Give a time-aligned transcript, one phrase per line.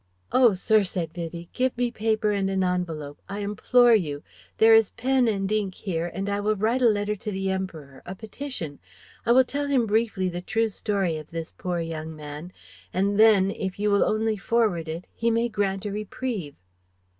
[0.31, 4.23] "Oh, sir," said Vivie, "give me paper and an envelope, I implore you.
[4.57, 8.01] There is pen and ink here and I will write a letter to the Emperor,
[8.03, 8.79] a petition.
[9.27, 12.51] I will tell him briefly the true story of this poor young man;
[12.91, 16.55] and then, if you will only forward it he may grant a reprieve."